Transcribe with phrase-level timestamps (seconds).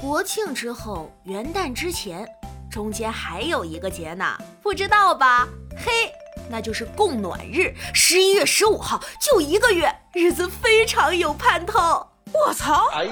[0.00, 2.28] 国庆之后，元旦之前，
[2.70, 5.48] 中间还有一个节呢，不知道吧？
[5.74, 6.12] 嘿，
[6.50, 12.06] 那就是供暖日，十一月十五号，就一个月，日子非常有盼头。
[12.32, 12.88] 我操！
[12.92, 13.10] 哎呀，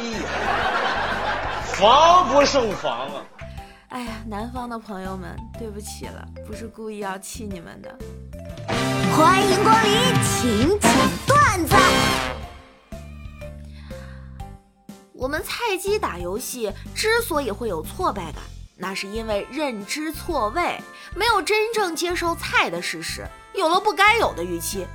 [1.65, 3.25] 防不胜防啊！
[3.89, 7.97] 哎呀，南方的朋友们，对不起了，不是故意要气你们的。
[9.17, 9.93] 欢迎光临，
[10.23, 10.91] 请讲
[11.27, 11.75] 段子。
[15.35, 18.41] 们菜鸡打游戏之所以会有挫败感，
[18.77, 20.81] 那是因为认知错位，
[21.17, 24.87] 没有真正接受菜的事实，有了不该有的预期。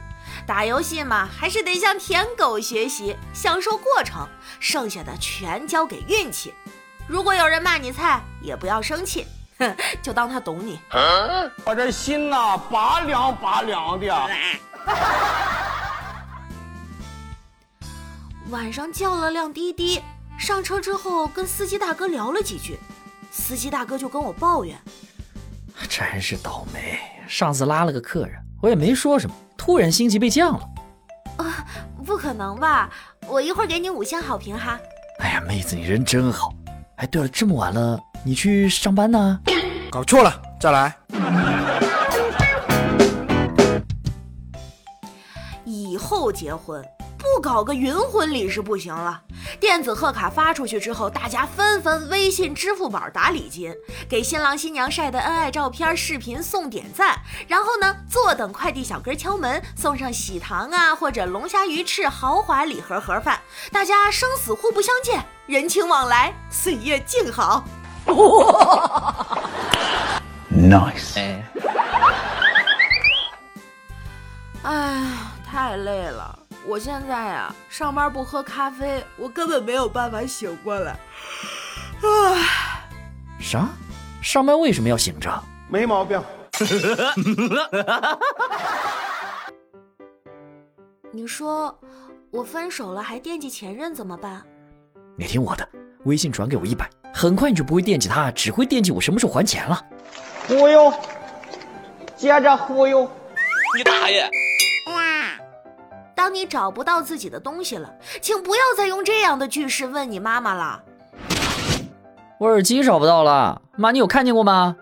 [0.47, 4.25] 打游戏嘛，还是得向舔狗学习，享受过程，
[4.61, 6.53] 剩下的全交给运气。
[7.05, 10.79] 如果有人骂你菜，也不要生气，哼，就当他懂你。
[11.65, 14.29] 我这心呐，拔凉拔凉的。
[18.49, 20.01] 晚上叫了辆滴滴。
[20.39, 22.79] 上车之后，跟司机大哥聊了几句，
[23.29, 24.75] 司机大哥就跟我抱怨
[25.89, 30.69] ：“真是倒霉，上次拉了个客人，我也没说什么，突然星级被降了。”
[31.43, 31.65] 啊，
[32.05, 32.89] 不可能吧？
[33.27, 34.79] 我一会儿给你五星好评哈。
[35.19, 36.53] 哎呀，妹子你人真好。
[36.95, 39.39] 哎，对了，这么晚了，你去上班呢？
[39.91, 40.95] 搞错了，再来。
[45.65, 46.81] 以后结婚。
[47.17, 49.21] 不搞个云婚礼是不行了。
[49.59, 53.75] 电子贺卡发出去之后，大家纷纷微信、支付宝打礼金，
[54.07, 63.39] 给新郎新娘晒的恩爱照片、视频送点赞，然后呢，坐等快递小哥敲门，送上喜糖啊或者龙虾鱼翅豪华礼盒盒饭，
[63.71, 67.63] 大家生死互不相见，人情往来，岁月静好。
[70.51, 71.38] Nice。
[76.79, 80.91] 我现在呀，上班不喝咖啡，我根本没有办法醒过来。
[80.93, 82.87] 啊，
[83.37, 83.67] 啥？
[84.21, 85.29] 上班为什么要醒着？
[85.67, 86.23] 没毛病。
[91.11, 91.77] 你说
[92.31, 94.41] 我分手了还惦记前任怎么办？
[95.17, 95.67] 你听我的，
[96.05, 99.85] 微信转给我一百，很快你就不会惦记他，只会惦记我什么时候还钱了。
[100.47, 100.93] 忽悠，
[102.15, 103.01] 接着忽悠。
[103.77, 104.31] 你大爷！
[106.19, 110.83] 当你找不到自己的东西了，请不要再用这样的句式问你妈妈了。
[112.37, 114.75] 我耳机找不到了，妈，你有看见过吗？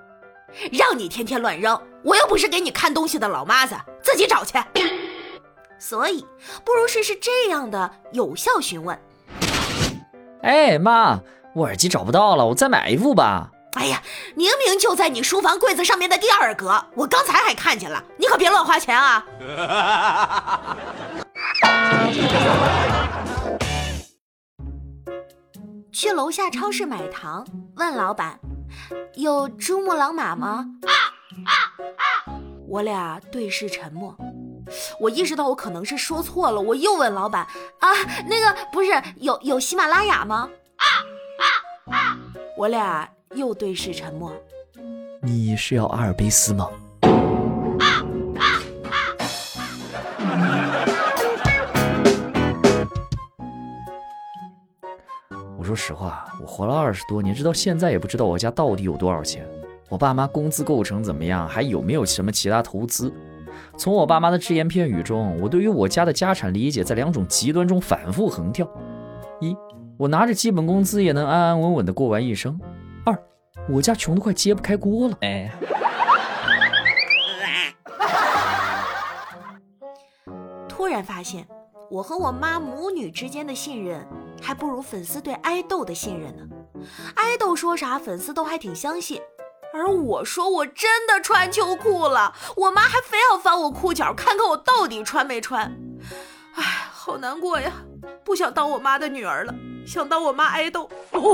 [0.71, 4.57] 让你天天乱扔，我又不是给你看东西的老妈子，自己找去。
[5.77, 6.25] 所以，
[6.65, 8.99] 不如试试这样的有效询问。
[10.41, 11.19] 哎，妈，
[11.53, 13.51] 我耳机找不到了，我再买一副吧。
[13.75, 14.01] 哎呀，
[14.33, 19.23] 明明就在你书房柜子上面的第二格，我刚才还看见了，你可别乱花钱啊！
[25.91, 27.45] 去楼下超市买糖，
[27.75, 28.39] 问老板
[29.15, 30.65] ：“有珠穆朗玛吗？”
[32.67, 34.15] 我俩对视沉默。
[34.99, 37.47] 我意识到我可能是说错了，我又问老板
[37.79, 37.89] ：“啊，
[38.27, 40.49] 那个不是有有喜马拉雅吗？”
[42.57, 44.33] 我俩又对视沉默。
[45.21, 46.69] 你是要阿尔卑斯吗？
[55.63, 59.47] 说实话，我活了二十多年，直到现在也不知道我家到底有多少钱。
[59.89, 63.11] 我爸妈工资构成怎么样，还有没有什么其他投资？
[63.77, 68.67] 从我爸妈的只言片语中，我对于我家的家产理解在两种极端中反复横跳：
[69.39, 69.55] 一，
[69.97, 72.53] 我拿着基本工资也能安安稳稳的过完一生；
[73.05, 73.17] 二，
[73.69, 75.17] 我家穷的快揭不开锅了。
[75.21, 75.51] 哎，
[80.67, 81.47] 突然发现，
[81.89, 84.05] 我和我妈母女之间的信任。
[84.41, 86.43] 还不如粉丝对爱豆的信任呢，
[87.15, 89.21] 爱豆说啥粉丝都还挺相信，
[89.73, 95.75] 而我说我真的穿秋裤了，我妈还非要翻我裤脚看看我到底穿没穿，
[96.55, 97.71] 哎，好难过呀，
[98.23, 99.53] 不想当我妈的女儿了，
[99.85, 100.89] 想当我妈爱豆。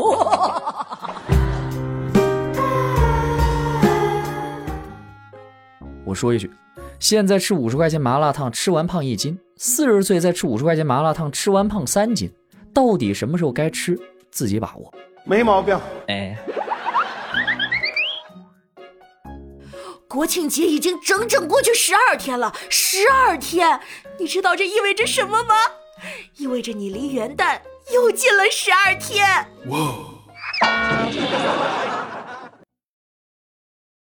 [6.05, 6.51] 我说一句，
[6.99, 12.31] 现在吃五十块钱麻辣烫吃完胖一斤，四十岁再吃五十块钱麻辣烫吃完胖三斤。
[12.73, 13.99] 到底什么时候该吃，
[14.31, 14.93] 自己把握。
[15.25, 15.79] 没毛病。
[16.07, 16.37] 哎，
[20.07, 23.79] 国庆节已经整整过去十二天了，十二天，
[24.19, 25.55] 你知道这意味着什么吗？
[26.37, 27.61] 意味着你离元旦
[27.93, 29.47] 又近了十二天。
[29.67, 29.77] 哇！